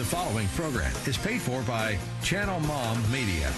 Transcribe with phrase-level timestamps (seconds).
[0.00, 3.52] The following program is paid for by Channel Mom Media.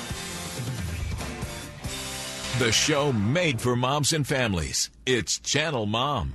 [2.59, 4.91] The show made for moms and families.
[5.07, 6.35] It's Channel Mom.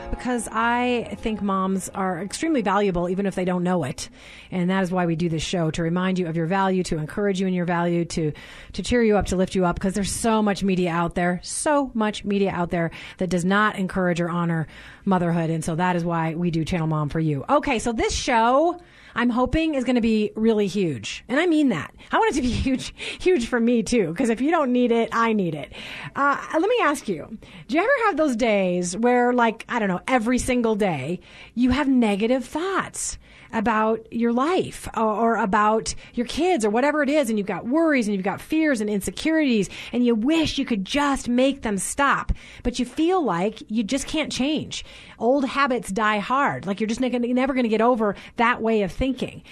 [0.21, 4.07] because I think moms are extremely valuable, even if they don't know it.
[4.51, 6.99] And that is why we do this show to remind you of your value, to
[6.99, 8.31] encourage you in your value, to,
[8.73, 11.39] to cheer you up, to lift you up, because there's so much media out there,
[11.41, 14.67] so much media out there that does not encourage or honor
[15.05, 15.49] motherhood.
[15.49, 17.43] And so that is why we do Channel Mom for you.
[17.49, 18.79] Okay, so this show
[19.15, 21.23] I'm hoping is going to be really huge.
[21.27, 21.93] And I mean that.
[22.11, 24.91] I want it to be huge, huge for me too, because if you don't need
[24.91, 25.71] it, I need it.
[26.15, 29.89] Uh, let me ask you, do you ever have those days where like, I don't
[29.89, 31.21] know, every single day
[31.55, 33.17] you have negative thoughts?
[33.53, 37.67] about your life or, or, about your kids or whatever it is, and you've got
[37.67, 41.77] worries and you've got fears and insecurities, and you wish you could just make them
[41.77, 42.31] stop,
[42.63, 44.85] but you feel like you just can't change.
[45.19, 46.65] Old habits die hard.
[46.65, 49.43] Like you're just never going to get over that way of thinking.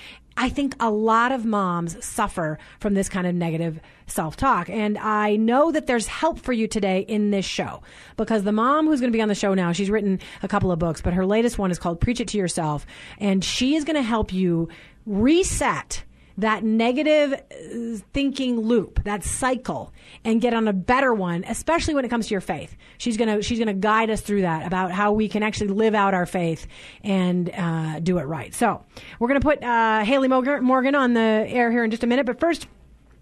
[0.42, 4.70] I think a lot of moms suffer from this kind of negative self talk.
[4.70, 7.84] And I know that there's help for you today in this show
[8.16, 10.72] because the mom who's going to be on the show now, she's written a couple
[10.72, 12.86] of books, but her latest one is called Preach It to Yourself.
[13.20, 14.70] And she is going to help you
[15.06, 16.04] reset
[16.42, 22.06] that negative uh, thinking loop, that cycle, and get on a better one, especially when
[22.06, 22.76] it comes to your faith.
[22.98, 26.14] She's gonna she's gonna guide us through that about how we can actually live out
[26.14, 26.68] our faith
[27.04, 28.54] and uh, do it right.
[28.54, 28.84] So
[29.20, 32.40] we're gonna put uh, Hayley Morgan on the air here in just a minute, but
[32.40, 32.68] first.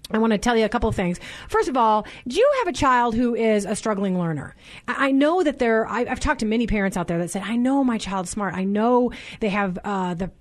[0.09, 1.19] I want to tell you a couple of things.
[1.49, 4.55] First of all, do you have a child who is a struggling learner?
[4.87, 7.83] I know that there, I've talked to many parents out there that said, I know
[7.83, 8.53] my child's smart.
[8.53, 10.31] I know they have uh, the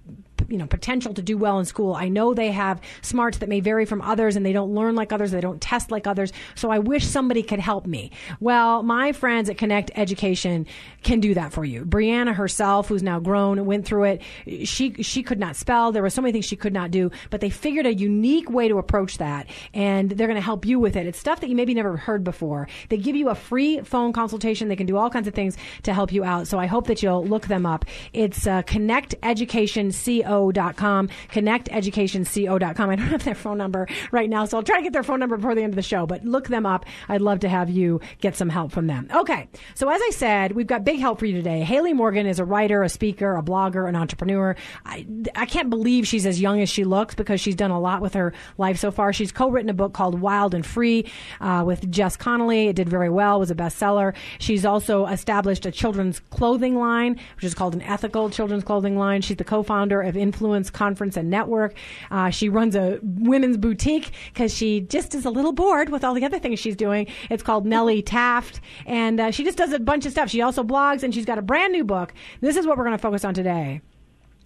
[0.48, 1.94] you know potential to do well in school.
[1.94, 5.12] I know they have smarts that may vary from others and they don't learn like
[5.12, 6.32] others, they don't test like others.
[6.54, 8.10] So I wish somebody could help me.
[8.40, 10.66] Well, my friends at Connect Education
[11.02, 11.84] can do that for you.
[11.84, 14.22] Brianna herself, who's now grown, went through it.
[14.64, 15.92] She she could not spell.
[15.92, 18.68] There were so many things she could not do, but they figured a unique way
[18.68, 21.06] to approach that, and they're going to help you with it.
[21.06, 22.68] It's stuff that you maybe never heard before.
[22.88, 24.68] They give you a free phone consultation.
[24.68, 26.46] They can do all kinds of things to help you out.
[26.46, 27.84] So I hope that you'll look them up.
[28.12, 32.90] It's uh, Connect Education Co connecteducationco.com, connecteducationco.com.
[32.90, 35.20] I don't have their phone number right now, so I'll try to get their phone
[35.20, 36.84] number before the end of the show, but look them up.
[37.08, 39.08] I'd love to have you get some help from them.
[39.14, 39.48] Okay.
[39.74, 41.60] So as I said, we've got big help for you today.
[41.62, 44.56] Hayley Morgan is a writer, a speaker, a blogger, an entrepreneur.
[44.84, 48.02] I, I can't believe she's as young as she looks because she's done a lot
[48.02, 49.12] with her life so far.
[49.12, 51.10] She's co-written a book called Wild and Free
[51.40, 52.68] uh, with Jess Connolly.
[52.68, 54.14] It did very well, was a bestseller.
[54.38, 59.22] She's also established a children's clothing line, which is called an ethical children's clothing line.
[59.22, 61.74] She's the co-founder of Influence Conference and Network.
[62.10, 66.14] Uh, she runs a women's boutique because she just is a little bored with all
[66.14, 67.06] the other things she's doing.
[67.30, 70.28] It's called Nellie Taft, and uh, she just does a bunch of stuff.
[70.30, 72.12] She also blogs, and she's got a brand new book.
[72.40, 73.80] This is what we're going to focus on today.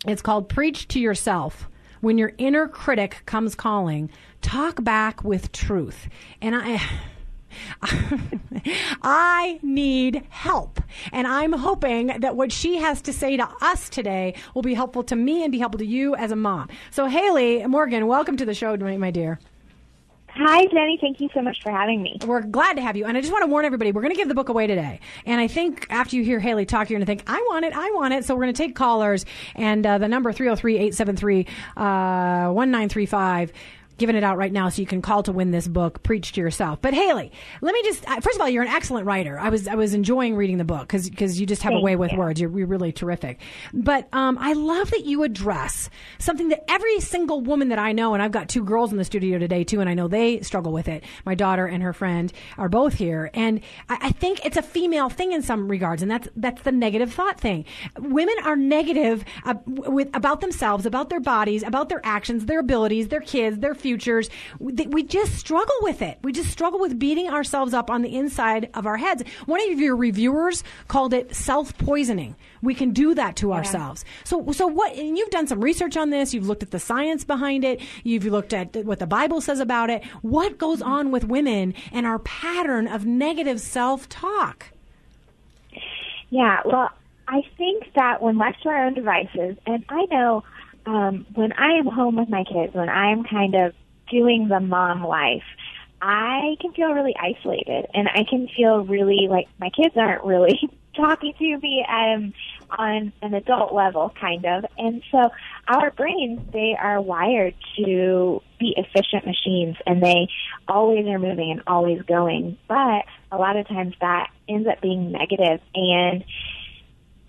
[0.06, 1.68] It's called Preach to Yourself.
[2.00, 4.10] When your inner critic comes calling,
[4.40, 6.08] talk back with truth.
[6.40, 6.82] And I.
[9.02, 10.80] I need help.
[11.12, 15.02] And I'm hoping that what she has to say to us today will be helpful
[15.04, 16.68] to me and be helpful to you as a mom.
[16.90, 19.38] So, Hayley Morgan, welcome to the show, my dear.
[20.34, 20.96] Hi, Jenny.
[21.00, 22.16] Thank you so much for having me.
[22.24, 23.04] We're glad to have you.
[23.04, 25.00] And I just want to warn everybody, we're going to give the book away today.
[25.26, 27.72] And I think after you hear Hayley talk, you're going to think, I want it,
[27.74, 28.24] I want it.
[28.24, 29.26] So we're going to take callers.
[29.56, 33.52] And uh, the number 303 873 1935
[34.00, 36.40] giving it out right now so you can call to win this book, Preach to
[36.40, 36.80] Yourself.
[36.80, 37.30] But Hayley,
[37.60, 39.38] let me just, first of all, you're an excellent writer.
[39.38, 41.84] I was, I was enjoying reading the book because, because you just have Thank a
[41.84, 42.18] way with you.
[42.18, 42.40] words.
[42.40, 43.38] You're, you're really terrific.
[43.72, 48.14] But, um, I love that you address something that every single woman that I know,
[48.14, 50.72] and I've got two girls in the studio today too, and I know they struggle
[50.72, 51.04] with it.
[51.26, 53.30] My daughter and her friend are both here.
[53.34, 53.60] And
[53.90, 56.00] I, I think it's a female thing in some regards.
[56.00, 57.66] And that's, that's the negative thought thing.
[57.98, 63.08] Women are negative uh, with, about themselves, about their bodies, about their actions, their abilities,
[63.08, 64.30] their kids, their futures.
[64.60, 66.18] We, we just struggle with it.
[66.22, 69.24] We just struggle with beating ourselves up on the inside of our heads.
[69.46, 72.36] One of your reviewers called it self poisoning.
[72.62, 74.04] We can do that to ourselves.
[74.22, 74.94] So, so what?
[74.94, 76.32] And you've done some research on this.
[76.32, 77.80] You've looked at the science behind it.
[78.04, 80.04] You've looked at what the Bible says about it.
[80.22, 84.66] What goes on with women and our pattern of negative self talk?
[86.28, 86.90] Yeah, well,
[87.26, 90.44] I think that when left to our own devices, and I know
[90.86, 93.74] um, when I am home with my kids, when I'm kind of
[94.10, 95.44] doing the mom life,
[96.02, 100.58] I can feel really isolated and I can feel really like my kids aren't really
[100.96, 102.32] talking to me um,
[102.70, 104.64] on an adult level, kind of.
[104.78, 105.30] And so
[105.68, 110.28] our brains, they are wired to be efficient machines and they
[110.68, 112.56] always are moving and always going.
[112.66, 116.24] But a lot of times that ends up being negative and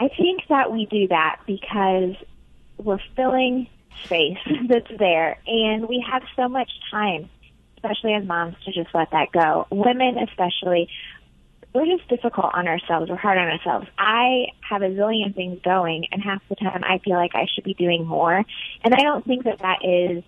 [0.01, 2.15] I think that we do that because
[2.77, 3.67] we're filling
[4.03, 7.29] space that's there and we have so much time
[7.83, 9.67] especially as moms, to just let that go.
[9.69, 10.89] Women, especially,
[11.73, 13.09] we're just difficult on ourselves.
[13.09, 13.87] We're hard on ourselves.
[13.97, 17.63] I have a zillion things going, and half the time I feel like I should
[17.63, 18.43] be doing more.
[18.83, 20.23] And I don't think that that is.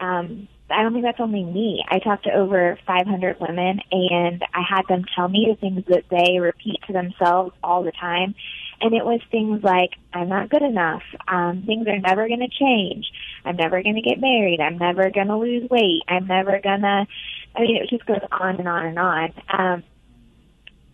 [0.00, 1.84] Um, I don't think that's only me.
[1.88, 6.04] I talked to over 500 women, and I had them tell me the things that
[6.10, 8.34] they repeat to themselves all the time.
[8.80, 11.02] And it was things like, I'm not good enough.
[11.28, 13.06] Um, things are never going to change.
[13.44, 14.60] I'm never going to get married.
[14.60, 16.02] I'm never going to lose weight.
[16.08, 17.06] I'm never going to,
[17.56, 19.32] I mean, it just goes on and on and on.
[19.48, 19.82] Um,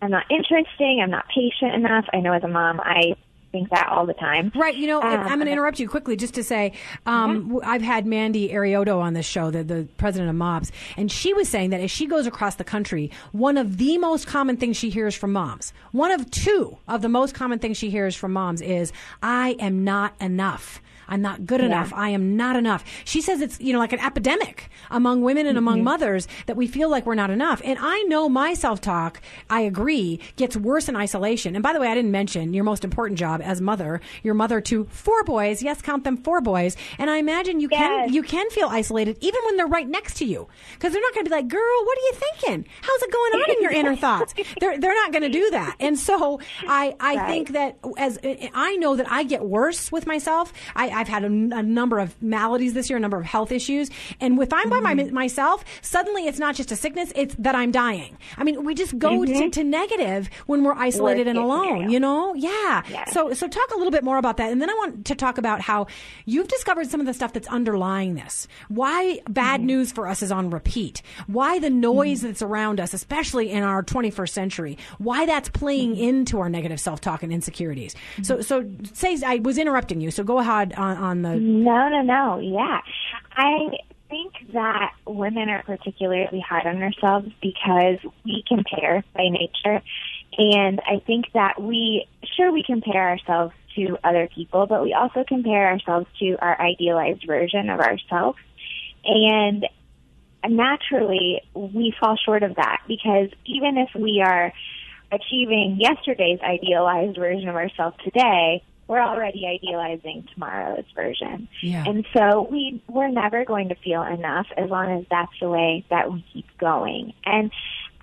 [0.01, 0.99] I'm not interesting.
[1.01, 2.05] I'm not patient enough.
[2.13, 3.15] I know as a mom, I
[3.51, 4.51] think that all the time.
[4.55, 4.75] Right.
[4.75, 6.73] You know, um, I'm going to interrupt you quickly just to say
[7.05, 7.69] um, yeah.
[7.69, 11.49] I've had Mandy Arioto on this show, the, the president of MOPS, and she was
[11.49, 14.89] saying that as she goes across the country, one of the most common things she
[14.89, 18.61] hears from moms, one of two of the most common things she hears from moms
[18.61, 20.81] is, I am not enough.
[21.07, 21.67] I'm not good yeah.
[21.67, 21.93] enough.
[21.93, 22.83] I am not enough.
[23.05, 25.67] She says it's, you know, like an epidemic among women and mm-hmm.
[25.67, 27.61] among mothers that we feel like we're not enough.
[27.63, 31.55] And I know my self talk, I agree, gets worse in isolation.
[31.55, 34.61] And by the way, I didn't mention your most important job as mother, your mother
[34.61, 35.61] to four boys.
[35.61, 36.77] Yes, count them four boys.
[36.97, 37.79] And I imagine you yes.
[37.79, 40.47] can, you can feel isolated even when they're right next to you.
[40.79, 42.65] Cause they're not going to be like, girl, what are you thinking?
[42.81, 44.33] How's it going on in your inner thoughts?
[44.59, 45.75] They're, they're not going to do that.
[45.79, 47.27] And so I, I right.
[47.27, 51.27] think that as I know that I get worse with myself, I, I've had a,
[51.27, 53.89] a, number of maladies this year, a number of health issues.
[54.19, 54.69] And if I'm mm-hmm.
[54.69, 55.13] by my, mm-hmm.
[55.13, 58.17] myself, suddenly it's not just a sickness, it's that I'm dying.
[58.37, 59.33] I mean, we just go mm-hmm.
[59.33, 62.35] to, to, negative when we're isolated and alone, you know?
[62.35, 62.83] Yeah.
[62.89, 63.05] yeah.
[63.05, 64.51] So, so talk a little bit more about that.
[64.51, 65.87] And then I want to talk about how
[66.25, 68.47] you've discovered some of the stuff that's underlying this.
[68.67, 69.67] Why bad mm-hmm.
[69.67, 71.01] news for us is on repeat.
[71.27, 72.27] Why the noise mm-hmm.
[72.27, 76.03] that's around us, especially in our 21st century, why that's playing mm-hmm.
[76.03, 77.95] into our negative self-talk and insecurities.
[78.21, 80.11] So, so say I was interrupting you.
[80.11, 81.35] So go ahead on, on the.
[81.35, 82.39] No, no, no.
[82.39, 82.81] Yeah.
[83.35, 83.77] I
[84.09, 89.81] think that women are particularly hard on ourselves because we compare by nature.
[90.37, 95.23] And I think that we, sure, we compare ourselves to other people, but we also
[95.25, 98.37] compare ourselves to our idealized version of ourselves.
[99.05, 99.65] And
[100.47, 104.51] naturally, we fall short of that because even if we are
[105.11, 111.47] achieving yesterday's idealized version of ourselves today, we're already idealizing tomorrow's version.
[111.61, 111.85] Yeah.
[111.87, 115.85] And so we we're never going to feel enough as long as that's the way
[115.89, 117.13] that we keep going.
[117.25, 117.51] And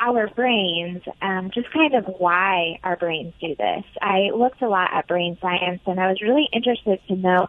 [0.00, 3.85] our brains, um, just kind of why our brains do this.
[4.00, 7.49] I looked a lot at brain science and I was really interested to know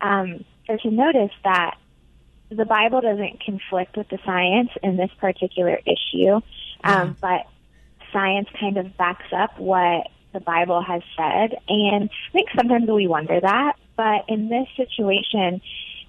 [0.00, 1.78] um, or to notice that
[2.50, 6.42] the Bible doesn't conflict with the science in this particular issue, um,
[6.84, 7.12] yeah.
[7.20, 7.46] but
[8.12, 10.06] science kind of backs up what
[10.36, 11.58] the Bible has said.
[11.66, 15.62] And I think sometimes we wonder that, but in this situation,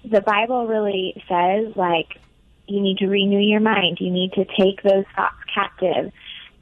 [0.04, 2.18] the Bible really says like
[2.66, 3.98] you need to renew your mind.
[4.00, 6.12] You need to take those thoughts captive.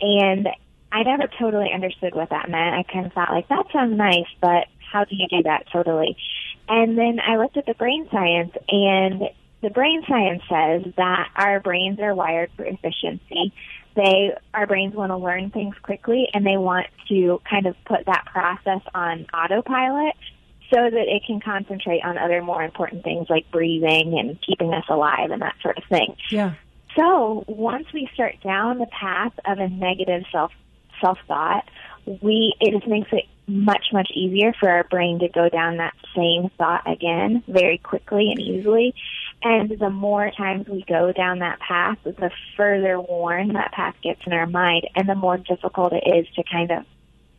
[0.01, 0.49] And
[0.93, 2.77] I never totally understood what that meant.
[2.77, 6.17] I kind of thought like that sounds nice, but how do you do that totally?
[6.69, 9.23] And then I looked at the brain science and
[9.63, 13.53] the brain science says that our brains are wired for efficiency
[13.97, 18.07] they our brains want to learn things quickly and they want to kind of put
[18.07, 20.15] that process on autopilot
[20.71, 24.85] so that it can concentrate on other more important things like breathing and keeping us
[24.89, 26.17] alive and that sort of thing.
[26.31, 26.55] Yeah.
[26.97, 30.53] So once we start down the path of a negative self
[31.01, 31.69] self thought,
[32.23, 35.95] we it just makes it much much easier for our brain to go down that
[36.15, 38.95] same thought again very quickly and easily
[39.47, 44.21] and the more times we go down that path, the further worn that path gets
[44.27, 46.85] in our mind, and the more difficult it is to kind of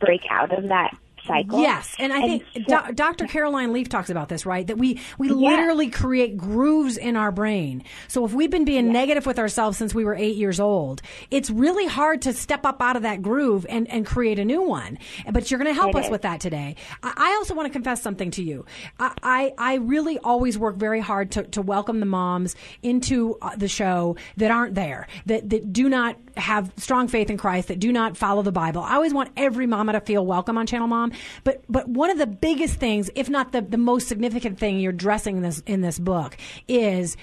[0.00, 0.96] break out of that
[1.28, 1.60] cycle.
[1.60, 3.26] Yes, and I and think so, Do- Dr.
[3.26, 4.66] Caroline Leaf talks about this, right?
[4.66, 7.84] That we we literally create grooves in our brain.
[8.08, 11.50] So if we've been being negative with ourselves since we were eight years old, it's
[11.50, 14.98] really hard to step up out of that groove and, and create a new one.
[15.30, 16.10] But you're going to help it us is.
[16.10, 16.76] with that today.
[17.02, 18.64] I, I also want to confess something to you.
[18.98, 23.56] I, I, I really always work very hard to, to welcome the moms into uh,
[23.56, 27.78] the show that aren't there, that, that do not have strong faith in Christ, that
[27.78, 28.82] do not follow the Bible.
[28.82, 31.12] I always want every mama to feel welcome on Channel Mom
[31.44, 34.92] But but one of the biggest things, if not the, the most significant thing you're
[34.92, 37.16] addressing in this in this book, is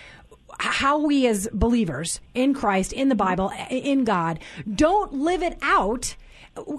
[0.60, 4.40] how we as believers in Christ, in the Bible, in God,
[4.74, 6.16] don't live it out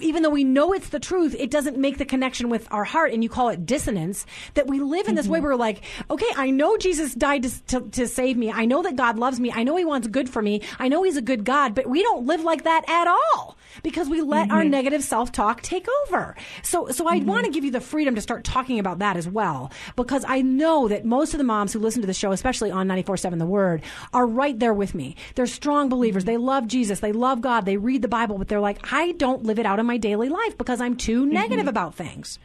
[0.01, 3.13] even though we know it's the truth, it doesn't make the connection with our heart,
[3.13, 4.25] and you call it dissonance.
[4.55, 5.45] That we live in this way mm-hmm.
[5.45, 8.51] where we're like, okay, I know Jesus died to, to, to, save me.
[8.51, 9.53] I know that God loves me.
[9.53, 10.63] I know He wants good for me.
[10.79, 14.09] I know He's a good God, but we don't live like that at all because
[14.09, 14.57] we let mm-hmm.
[14.57, 16.37] our negative self talk take over.
[16.63, 17.29] So, so I mm-hmm.
[17.29, 20.43] want to give you the freedom to start talking about that as well because I
[20.43, 23.47] know that most of the moms who listen to the show, especially on 94.7 The
[23.47, 23.83] Word,
[24.13, 25.17] are right there with me.
[25.35, 26.25] They're strong believers.
[26.25, 27.01] They love Jesus.
[27.01, 27.65] They love God.
[27.65, 30.29] They read the Bible, but they're like, I don't live it out in my daily
[30.29, 31.35] life because I'm too mm-hmm.
[31.35, 32.39] negative about things.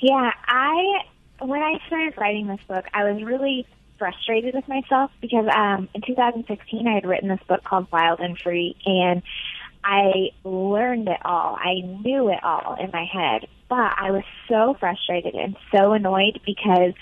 [0.00, 1.04] Yeah, I
[1.40, 3.66] when I started writing this book, I was really
[3.98, 8.38] frustrated with myself because um, in 2016 I had written this book called Wild and
[8.38, 9.22] Free, and
[9.84, 11.56] I learned it all.
[11.56, 16.40] I knew it all in my head, but I was so frustrated and so annoyed
[16.44, 16.92] because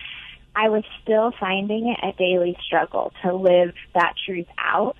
[0.54, 4.96] I was still finding it a daily struggle to live that truth out.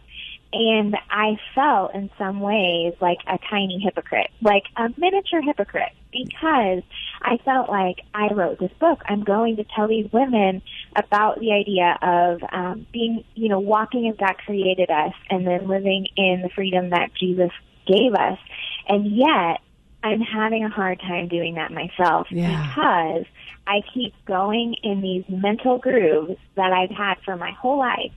[0.51, 6.83] And I felt in some ways like a tiny hypocrite, like a miniature hypocrite, because
[7.21, 9.03] I felt like I wrote this book.
[9.07, 10.63] I'm going to tell these women
[10.97, 15.69] about the idea of um, being, you know, walking as God created us and then
[15.69, 17.51] living in the freedom that Jesus
[17.89, 18.39] gave us.
[18.87, 19.61] And yet,
[20.03, 22.69] I'm having a hard time doing that myself yeah.
[22.69, 23.25] because
[23.67, 28.13] I keep going in these mental grooves that I've had for my whole life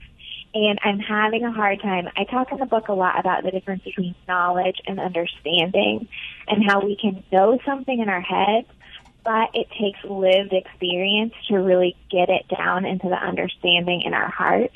[0.54, 2.08] and I'm having a hard time.
[2.16, 6.08] I talk in the book a lot about the difference between knowledge and understanding
[6.46, 8.68] and how we can know something in our heads,
[9.24, 14.28] but it takes lived experience to really get it down into the understanding in our
[14.28, 14.70] heart.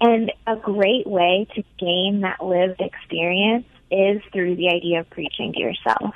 [0.00, 5.52] And a great way to gain that lived experience is through the idea of preaching
[5.52, 6.14] to yourself.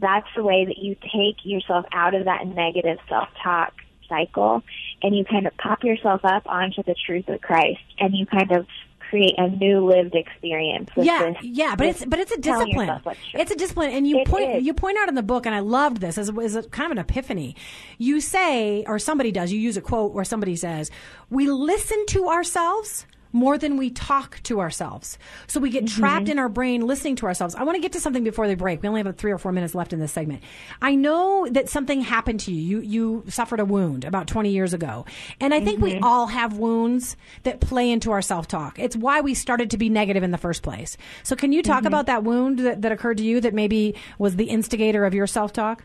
[0.00, 3.74] That's the way that you take yourself out of that negative self-talk
[4.08, 4.62] cycle
[5.02, 8.50] and you kind of pop yourself up onto the truth of Christ and you kind
[8.50, 8.66] of
[9.10, 10.88] create a new lived experience.
[10.96, 13.00] yeah, this, yeah, but it's but it's a discipline.
[13.34, 14.64] It's a discipline, and you it point is.
[14.64, 16.98] you point out in the book, and I loved this as, a, kind of an
[16.98, 17.56] epiphany.
[17.98, 20.90] You say, or somebody does, you use a quote where somebody says,
[21.28, 25.18] "We listen to ourselves." More than we talk to ourselves.
[25.46, 26.00] So we get mm-hmm.
[26.00, 27.54] trapped in our brain listening to ourselves.
[27.54, 28.82] I want to get to something before they break.
[28.82, 30.42] We only have three or four minutes left in this segment.
[30.82, 32.80] I know that something happened to you.
[32.80, 35.06] You, you suffered a wound about 20 years ago.
[35.40, 35.96] And I think mm-hmm.
[35.96, 38.78] we all have wounds that play into our self talk.
[38.78, 40.96] It's why we started to be negative in the first place.
[41.22, 41.86] So can you talk mm-hmm.
[41.86, 45.26] about that wound that, that occurred to you that maybe was the instigator of your
[45.26, 45.84] self talk?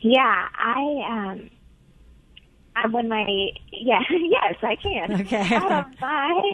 [0.00, 1.50] Yeah, I,
[2.84, 3.26] um, when my
[3.72, 5.20] yeah yes I can.
[5.22, 5.54] Okay.
[5.56, 6.52] um, my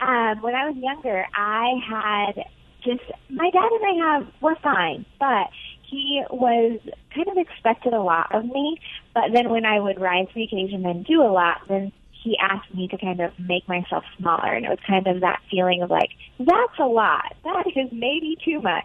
[0.00, 2.44] um, when I was younger, I had
[2.84, 5.48] just my dad and I have were fine, but
[5.88, 6.80] he was
[7.14, 8.80] kind of expected a lot of me.
[9.14, 12.36] But then when I would rise to the occasion and do a lot, then he
[12.38, 15.82] asked me to kind of make myself smaller, and it was kind of that feeling
[15.82, 18.84] of like that's a lot, that is maybe too much.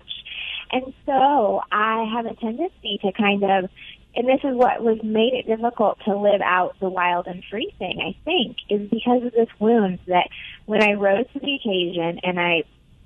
[0.72, 3.70] And so I have a tendency to kind of
[4.16, 7.74] and this is what was made it difficult to live out the wild and free
[7.80, 10.30] thing, I think, is because of this wound that
[10.66, 12.64] when I rose to the occasion and I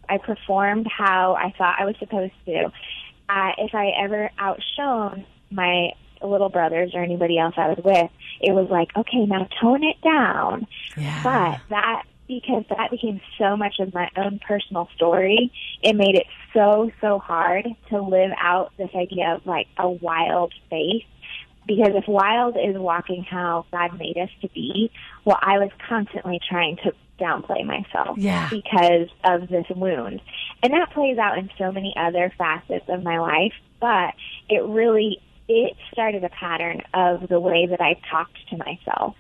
[0.09, 2.71] I performed how I thought I was supposed to,
[3.29, 5.89] uh, if I ever outshone my
[6.21, 8.09] little brothers or anybody else I was with,
[8.41, 10.67] it was like, okay, now tone it down.
[10.97, 11.23] Yeah.
[11.23, 16.25] But that because that became so much of my own personal story, it made it
[16.53, 21.03] so, so hard to live out this idea of like a wild faith.
[21.65, 24.89] Because if wild is walking how God made us to be,
[25.25, 28.47] well, I was constantly trying to downplay myself yeah.
[28.49, 30.21] because of this wound.
[30.63, 34.13] And that plays out in so many other facets of my life, but
[34.49, 39.15] it really, it started a pattern of the way that I talked to myself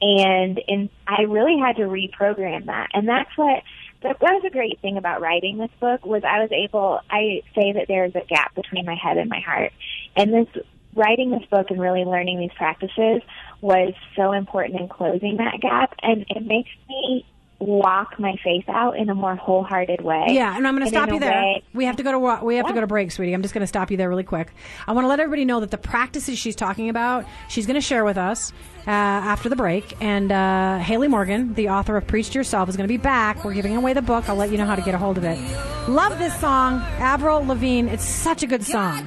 [0.00, 2.90] and and I really had to reprogram that.
[2.92, 3.62] And that's what
[4.02, 7.72] that was a great thing about writing this book was I was able I say
[7.72, 9.72] that there's a gap between my head and my heart.
[10.16, 13.22] And this writing this book and really learning these practices
[13.60, 17.26] was so important in closing that gap and it makes me
[17.58, 20.26] walk my faith out in a more wholehearted way.
[20.28, 21.30] Yeah, and I'm going to stop you there.
[21.30, 22.68] Way, we have to go to we have yeah.
[22.68, 23.32] to go to break, sweetie.
[23.32, 24.52] I'm just going to stop you there really quick.
[24.86, 27.80] I want to let everybody know that the practices she's talking about, she's going to
[27.80, 28.52] share with us
[28.86, 29.94] uh, after the break.
[30.02, 33.44] And uh, Hayley Morgan, the author of Preach to Yourself, is going to be back.
[33.44, 34.28] We're giving away the book.
[34.28, 35.38] I'll let you know how to get a hold of it.
[35.88, 37.90] Love this song, Avril Lavigne.
[37.90, 39.06] It's such a good song.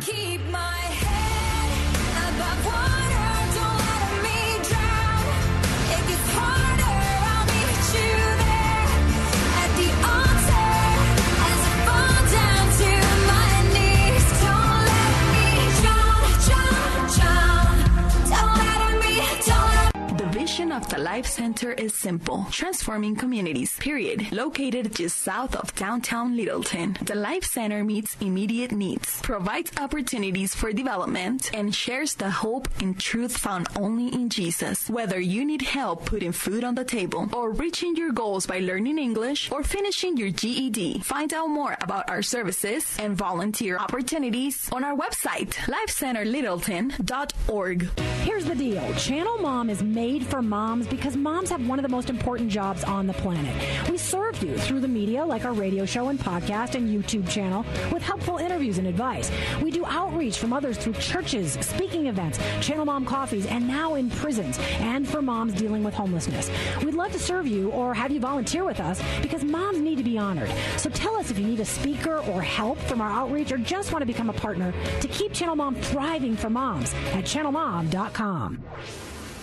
[20.77, 24.31] Life Center is simple, transforming communities, period.
[24.31, 30.72] Located just south of downtown Littleton, the Life Center meets immediate needs, provides opportunities for
[30.72, 34.88] development, and shares the hope and truth found only in Jesus.
[34.89, 39.00] Whether you need help putting food on the table, or reaching your goals by learning
[39.00, 44.84] English, or finishing your GED, find out more about our services and volunteer opportunities on
[44.84, 47.89] our website, lifecenterlittleton.org.
[48.22, 51.90] Here's the deal Channel Mom is made for moms because moms have one of the
[51.98, 53.56] most important jobs on the planet.
[53.90, 57.66] We serve you through the media, like our radio show and podcast and YouTube channel,
[57.94, 59.32] with helpful interviews and advice.
[59.62, 64.10] We do outreach from others through churches, speaking events, Channel Mom coffees, and now in
[64.10, 66.52] prisons, and for moms dealing with homelessness.
[66.84, 70.04] We'd love to serve you or have you volunteer with us because moms need to
[70.04, 70.52] be honored.
[70.76, 73.94] So tell us if you need a speaker or help from our outreach or just
[73.94, 78.66] want to become a partner to keep Channel Mom thriving for moms at channelmom.com.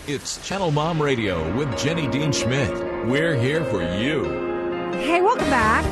[0.06, 2.70] It's Channel Mom Radio with Jenny Dean Schmidt.
[3.06, 4.24] We're here for you.
[4.92, 5.82] Hey, welcome back.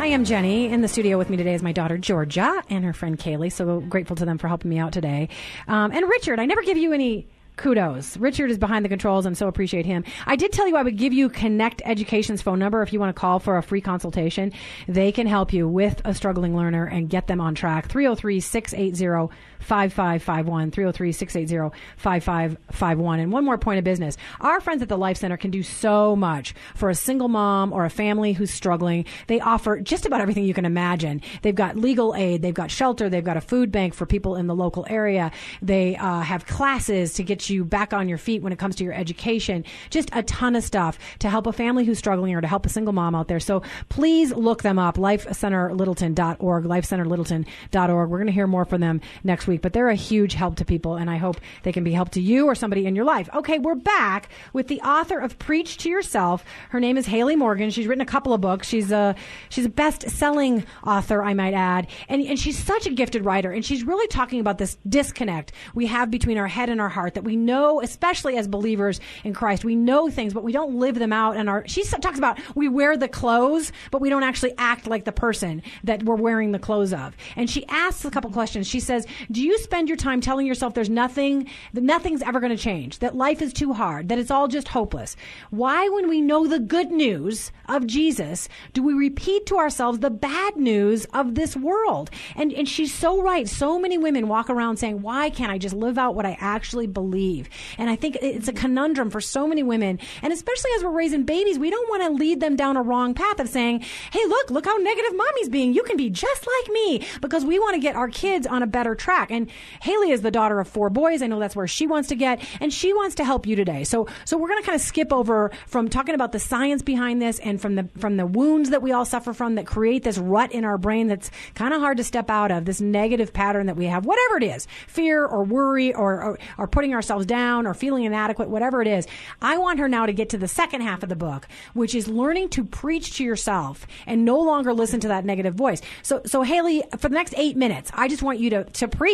[0.00, 0.66] I am Jenny.
[0.66, 3.52] In the studio with me today is my daughter Georgia and her friend Kaylee.
[3.52, 5.28] So grateful to them for helping me out today.
[5.68, 8.16] Um, and Richard, I never give you any kudos.
[8.16, 10.04] Richard is behind the controls and so appreciate him.
[10.26, 13.14] I did tell you I would give you Connect Education's phone number if you want
[13.14, 14.52] to call for a free consultation.
[14.88, 17.88] They can help you with a struggling learner and get them on track.
[17.88, 19.32] 303 680
[19.64, 23.20] 5551 303 680 5551.
[23.20, 24.16] And one more point of business.
[24.40, 27.84] Our friends at the Life Center can do so much for a single mom or
[27.84, 29.04] a family who's struggling.
[29.26, 31.22] They offer just about everything you can imagine.
[31.42, 34.46] They've got legal aid, they've got shelter, they've got a food bank for people in
[34.46, 35.30] the local area.
[35.62, 38.84] They uh, have classes to get you back on your feet when it comes to
[38.84, 39.64] your education.
[39.90, 42.68] Just a ton of stuff to help a family who's struggling or to help a
[42.68, 43.40] single mom out there.
[43.40, 48.10] So please look them up, lifecenterlittleton.org, lifecenterlittleton.org.
[48.10, 50.64] We're going to hear more from them next week, but they're a huge help to
[50.64, 53.28] people, and I hope they can be help to you or somebody in your life.
[53.34, 56.44] Okay, we're back with the author of Preach to Yourself.
[56.70, 57.70] Her name is Hayley Morgan.
[57.70, 58.68] She's written a couple of books.
[58.68, 59.14] She's a
[59.48, 63.50] she's a best-selling author, I might add, and and she's such a gifted writer.
[63.50, 67.14] And she's really talking about this disconnect we have between our head and our heart.
[67.14, 70.98] That we know, especially as believers in Christ, we know things, but we don't live
[70.98, 71.36] them out.
[71.36, 75.04] And our she talks about we wear the clothes, but we don't actually act like
[75.04, 77.16] the person that we're wearing the clothes of.
[77.36, 78.66] And she asks a couple questions.
[78.66, 82.56] She says, "Do you spend your time telling yourself there's nothing that nothing's ever going
[82.56, 85.16] to change, that life is too hard, that it's all just hopeless?
[85.50, 90.10] Why, when we know the good news of Jesus, do we repeat to ourselves the
[90.10, 92.10] bad news of this world?
[92.36, 93.48] And, and she's so right.
[93.48, 96.86] So many women walk around saying, why can't I just live out what I actually
[96.86, 97.48] believe?
[97.78, 99.98] And I think it's a conundrum for so many women.
[100.22, 103.14] And especially as we're raising babies, we don't want to lead them down a wrong
[103.14, 103.80] path of saying,
[104.12, 105.74] hey, look, look how negative mommy's being.
[105.74, 108.66] You can be just like me because we want to get our kids on a
[108.66, 109.23] better track.
[109.30, 111.22] And Hayley is the daughter of four boys.
[111.22, 113.84] I know that's where she wants to get, and she wants to help you today.
[113.84, 117.20] So, so we're going to kind of skip over from talking about the science behind
[117.20, 120.18] this and from the from the wounds that we all suffer from that create this
[120.18, 122.64] rut in our brain that's kind of hard to step out of.
[122.64, 126.66] This negative pattern that we have, whatever it is, fear or worry or, or or
[126.66, 129.06] putting ourselves down or feeling inadequate, whatever it is.
[129.40, 132.08] I want her now to get to the second half of the book, which is
[132.08, 135.80] learning to preach to yourself and no longer listen to that negative voice.
[136.02, 139.13] So, so Hayley, for the next eight minutes, I just want you to to preach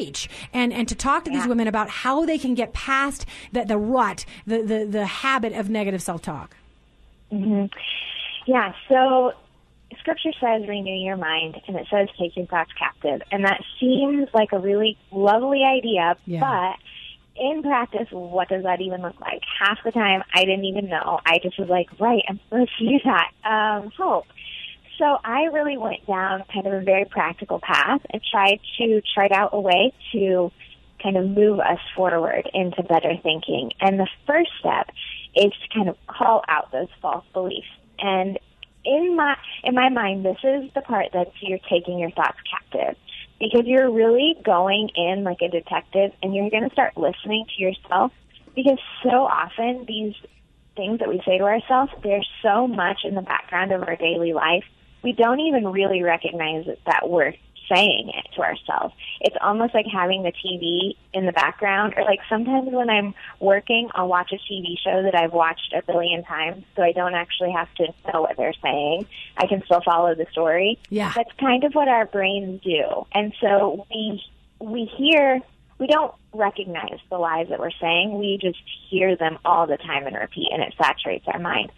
[0.52, 1.38] and and to talk to yeah.
[1.38, 5.52] these women about how they can get past the, the rut, the, the, the habit
[5.52, 6.56] of negative self talk.
[7.32, 7.66] Mm-hmm.
[8.46, 9.32] Yeah, so
[9.98, 13.22] scripture says renew your mind and it says take your thoughts captive.
[13.30, 16.40] And that seems like a really lovely idea, yeah.
[16.40, 16.78] but
[17.36, 19.40] in practice, what does that even look like?
[19.60, 21.20] Half the time, I didn't even know.
[21.24, 23.30] I just was like, right, I'm supposed to do that.
[23.48, 24.26] Um, hope.
[25.00, 29.32] So I really went down kind of a very practical path and tried to chart
[29.32, 30.52] out a way to
[31.02, 33.72] kind of move us forward into better thinking.
[33.80, 34.90] And the first step
[35.34, 37.66] is to kind of call out those false beliefs.
[37.98, 38.38] And
[38.84, 42.94] in my in my mind, this is the part that you're taking your thoughts captive
[43.38, 47.62] because you're really going in like a detective and you're going to start listening to
[47.62, 48.12] yourself
[48.54, 50.14] because so often these
[50.76, 54.34] things that we say to ourselves, they're so much in the background of our daily
[54.34, 54.64] life
[55.02, 57.34] we don't even really recognize that we're
[57.72, 58.94] saying it to ourselves.
[59.20, 63.88] It's almost like having the TV in the background, or like sometimes when I'm working,
[63.94, 67.52] I'll watch a TV show that I've watched a billion times, so I don't actually
[67.52, 69.06] have to know what they're saying.
[69.36, 70.78] I can still follow the story.
[70.88, 74.22] Yeah, that's kind of what our brains do, and so we
[74.58, 75.40] we hear.
[75.78, 78.18] We don't recognize the lies that we're saying.
[78.18, 78.58] We just
[78.90, 81.72] hear them all the time and repeat, and it saturates our mind.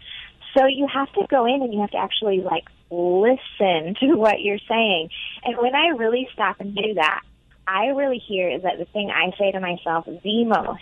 [0.57, 4.41] So you have to go in and you have to actually like listen to what
[4.41, 5.09] you're saying.
[5.43, 7.21] And when I really stop and do that,
[7.67, 10.81] I really hear is that the thing I say to myself the most,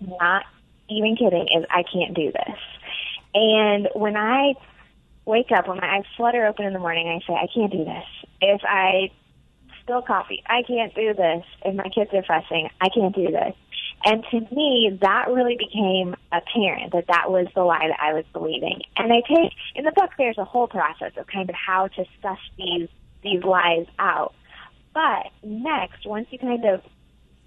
[0.00, 0.44] not
[0.90, 2.58] even kidding, is I can't do this.
[3.34, 4.54] And when I
[5.24, 7.84] wake up, when my eyes flutter open in the morning, I say, I can't do
[7.84, 8.04] this.
[8.40, 9.10] If I
[9.80, 11.44] spill coffee, I can't do this.
[11.64, 13.54] If my kids are fussing, I can't do this.
[14.04, 18.24] And to me, that really became apparent that that was the lie that I was
[18.32, 18.82] believing.
[18.96, 22.04] And I take, in the book, there's a whole process of kind of how to
[22.20, 22.88] suss these,
[23.22, 24.34] these lies out.
[24.94, 26.82] But next, once you kind of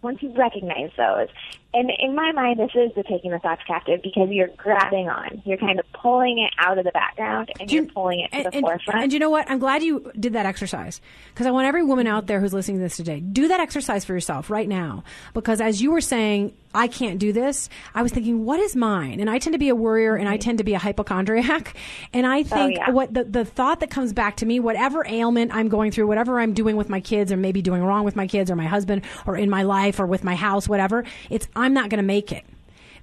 [0.05, 1.27] once you recognize those,
[1.73, 5.41] and in my mind, this is the taking the thoughts captive because you're grabbing on,
[5.45, 8.37] you're kind of pulling it out of the background and you, are pulling it to
[8.37, 9.03] and, the and, forefront.
[9.03, 9.49] And you know what?
[9.49, 11.01] I'm glad you did that exercise
[11.33, 14.05] because I want every woman out there who's listening to this today do that exercise
[14.05, 17.69] for yourself right now because as you were saying, I can't do this.
[17.93, 19.19] I was thinking, what is mine?
[19.19, 21.75] And I tend to be a worrier and I tend to be a hypochondriac.
[22.13, 22.89] And I oh, think Oh, yeah.
[22.91, 26.39] what the, the thought that comes back to me, whatever ailment I'm going through, whatever
[26.39, 29.03] I'm doing with my kids or maybe doing wrong with my kids or my husband
[29.25, 32.31] or in my life or with my house, whatever, it's, I'm not going to make
[32.31, 32.45] it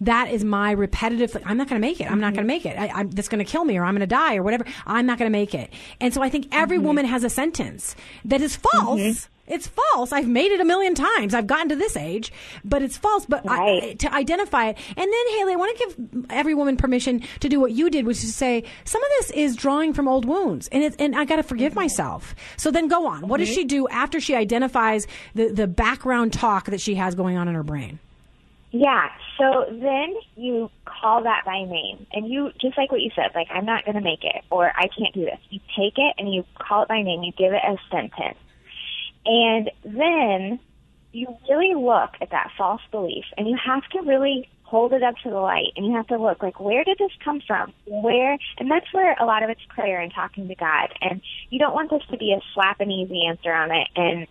[0.02, 1.36] that is my repetitive.
[1.44, 2.10] I'm not going to make it.
[2.10, 2.64] I'm not going to mm-hmm.
[2.64, 2.76] make it.
[2.76, 4.66] I, I'm, that's going to kill me, or I'm going to die, or whatever.
[4.84, 5.72] I'm not going to make it.
[6.00, 6.86] And so I think every mm-hmm.
[6.86, 9.00] woman has a sentence that is false.
[9.00, 9.28] Mm-hmm.
[9.52, 10.12] It's false.
[10.12, 11.34] I've made it a million times.
[11.34, 12.32] I've gotten to this age,
[12.64, 13.26] but it's false.
[13.26, 17.22] But I, to identify it, and then Hayley, I want to give every woman permission
[17.40, 20.08] to do what you did, which is to say some of this is drawing from
[20.08, 21.80] old wounds, and it, and I got to forgive mm-hmm.
[21.80, 22.34] myself.
[22.56, 23.28] So then go on.
[23.28, 23.54] What does mm-hmm.
[23.54, 27.54] she do after she identifies the the background talk that she has going on in
[27.54, 27.98] her brain?
[28.70, 29.10] Yeah.
[29.38, 33.48] So then you call that by name, and you just like what you said, like
[33.50, 35.38] I'm not going to make it, or I can't do this.
[35.50, 37.22] You take it and you call it by name.
[37.22, 38.38] You give it a sentence,
[39.24, 40.58] and then
[41.12, 45.14] you really look at that false belief, and you have to really hold it up
[45.22, 47.72] to the light, and you have to look like where did this come from?
[47.86, 48.38] Where?
[48.58, 50.88] And that's where a lot of it's prayer and talking to God.
[51.02, 54.26] And you don't want this to be a slap and easy answer on it, and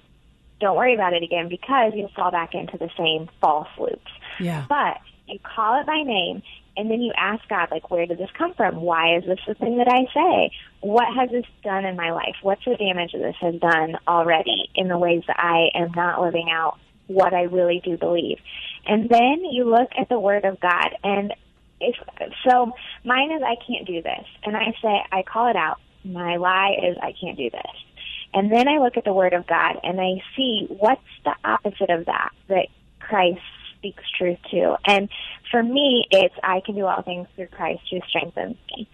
[0.60, 4.12] don't worry about it again because you'll fall back into the same false loops.
[4.39, 4.65] Yeah.
[4.67, 6.41] But you call it by name
[6.77, 8.81] and then you ask God, like, where did this come from?
[8.81, 10.51] Why is this the thing that I say?
[10.79, 12.36] What has this done in my life?
[12.41, 16.21] What's the damage that this has done already in the ways that I am not
[16.21, 18.38] living out what I really do believe?
[18.86, 21.34] And then you look at the Word of God and
[21.81, 21.95] if
[22.47, 24.25] so mine is I can't do this.
[24.43, 25.79] And I say I call it out.
[26.05, 27.71] My lie is I can't do this.
[28.34, 31.89] And then I look at the Word of God and I see what's the opposite
[31.89, 32.67] of that that
[32.99, 33.41] Christ
[33.82, 34.78] speaks truth to.
[34.86, 35.10] And
[35.50, 38.88] for me, it's I can do all things through Christ who strengthens me.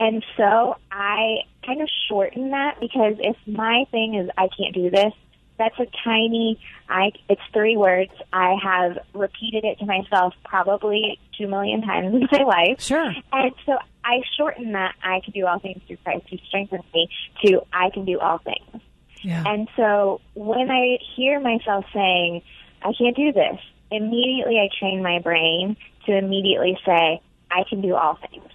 [0.00, 4.88] And so I kind of shorten that because if my thing is I can't do
[4.90, 5.12] this,
[5.58, 8.12] that's a tiny I it's three words.
[8.32, 12.80] I have repeated it to myself probably two million times in my life.
[12.80, 13.12] Sure.
[13.30, 17.10] And so I shorten that I can do all things through Christ who strengthens me
[17.44, 18.82] to I can do all things.
[19.22, 19.44] Yeah.
[19.46, 22.42] And so when I hear myself saying,
[22.82, 23.58] I can't do this,
[23.90, 25.76] immediately I train my brain
[26.06, 28.48] to immediately say, I can do all things.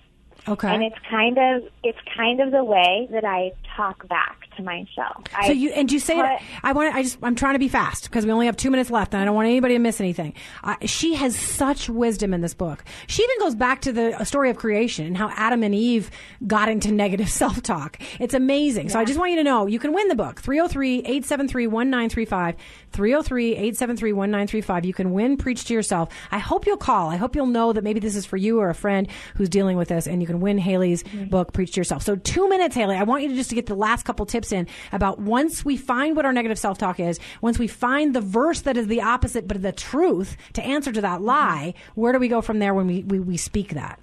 [0.47, 0.73] okay.
[0.73, 5.23] And it's kind of it's kind of the way that I talk back to myself.
[5.35, 6.23] I So you and you say it.
[6.23, 6.95] put- I want.
[6.95, 7.17] I just.
[7.23, 9.35] I'm trying to be fast because we only have two minutes left, and I don't
[9.35, 10.33] want anybody to miss anything.
[10.63, 12.83] Uh, she has such wisdom in this book.
[13.07, 16.09] She even goes back to the story of creation and how Adam and Eve
[16.47, 17.99] got into negative self-talk.
[18.19, 18.89] It's amazing.
[18.89, 20.41] So I just want you to know you can win the book.
[20.41, 22.55] 303-873-1935.
[22.93, 24.85] 303-873-1935.
[24.85, 26.09] You can win Preach to Yourself.
[26.31, 27.09] I hope you'll call.
[27.09, 29.77] I hope you'll know that maybe this is for you or a friend who's dealing
[29.77, 32.03] with this, and you can win Hayley's book, Preach to Yourself.
[32.03, 32.95] So two minutes, Hayley.
[32.95, 35.77] I want you to just to get the last couple tips in about once we
[35.77, 39.01] find what our negative self talk is, once we find the verse that is the
[39.01, 42.73] opposite but the truth to answer to that lie, where do we go from there
[42.73, 43.99] when we, we, we speak that?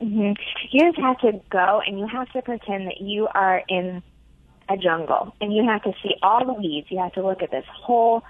[0.00, 0.32] hmm
[0.70, 4.02] You just have to go and you have to pretend that you are in
[4.68, 6.86] a jungle and you have to see all the weeds.
[6.90, 8.22] You have to look at this whole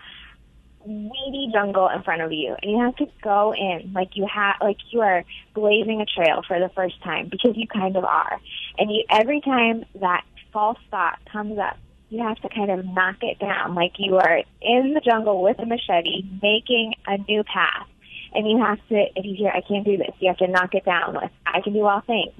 [0.85, 4.57] weedy jungle in front of you and you have to go in like you have
[4.61, 8.41] like you are blazing a trail for the first time because you kind of are.
[8.79, 11.77] And you every time that false thought comes up,
[12.13, 15.59] you have to kind of knock it down like you are in the jungle with
[15.59, 17.89] a machete making a new path.
[18.35, 20.75] And you have to, if you hear, I can't do this, you have to knock
[20.75, 22.35] it down with, I can do all things.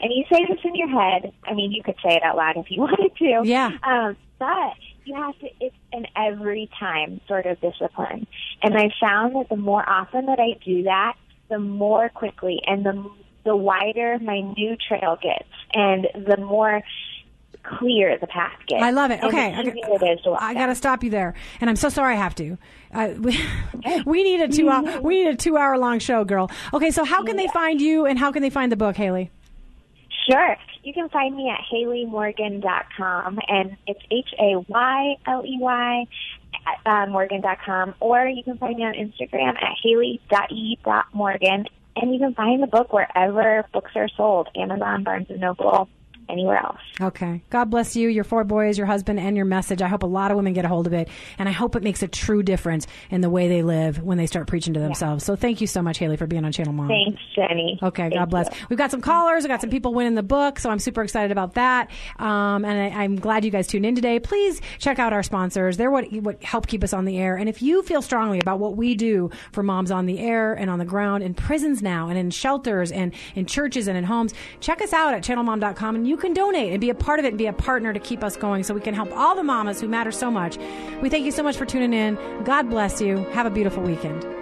[0.00, 1.32] And you say this in your head.
[1.44, 3.42] I mean, you could say it out loud if you wanted to.
[3.44, 3.70] Yeah.
[3.84, 8.26] Um, but you have to, it's an every time sort of discipline.
[8.62, 11.14] And I found that the more often that I do that,
[11.48, 13.10] the more quickly and the,
[13.44, 16.82] the wider my new trail gets and the more
[17.62, 18.82] clear the path gets.
[18.82, 19.22] I love it.
[19.22, 21.76] Okay, I, easier it is to walk I got to stop you there, and I'm
[21.76, 22.58] so sorry I have to.
[22.92, 23.38] Uh, we,
[24.06, 26.50] we need a two hour we need a two hour long show, girl.
[26.72, 29.30] Okay, so how can they find you, and how can they find the book, Hayley?
[30.28, 30.56] Sure.
[30.84, 36.06] You can find me at HayleyMorgan.com, and it's H A Y L E Y
[36.86, 41.66] uh, Morgan.com, or you can find me on Instagram at Hayley.e.morgan.
[41.96, 45.88] and you can find the book wherever books are sold Amazon, Barnes and Noble,
[46.32, 46.78] anywhere else.
[47.00, 47.42] Okay.
[47.50, 49.82] God bless you, your four boys, your husband, and your message.
[49.82, 51.82] I hope a lot of women get a hold of it, and I hope it
[51.82, 55.24] makes a true difference in the way they live when they start preaching to themselves.
[55.24, 56.88] So thank you so much, Hayley, for being on Channel Mom.
[56.88, 57.78] Thanks, Jenny.
[57.82, 58.48] Okay, Thank God bless.
[58.48, 58.66] you.
[58.70, 59.42] We've got some callers.
[59.44, 61.90] We've got some people winning the book, so I'm super excited about that.
[62.18, 64.18] Um, and I, I'm glad you guys tuned in today.
[64.20, 65.76] Please check out our sponsors.
[65.76, 67.36] They're what, what help keep us on the air.
[67.36, 70.70] And if you feel strongly about what we do for moms on the air and
[70.70, 74.32] on the ground in prisons now and in shelters and in churches and in homes,
[74.60, 77.28] check us out at channelmom.com and you can donate and be a part of it
[77.28, 79.80] and be a partner to keep us going so we can help all the mamas
[79.80, 80.56] who matter so much.
[81.02, 82.16] We thank you so much for tuning in.
[82.44, 83.18] God bless you.
[83.32, 84.41] Have a beautiful weekend.